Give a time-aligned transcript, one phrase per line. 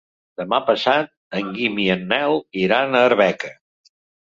[0.41, 3.59] Demà passat en Guim i en Nel iran a Arbeca.